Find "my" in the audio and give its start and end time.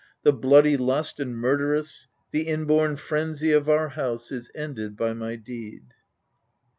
5.13-5.35